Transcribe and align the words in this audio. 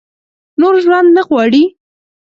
نور 0.59 0.75
ژوند 0.83 1.07
نه 1.17 1.21
غواړي؟ 1.27 1.63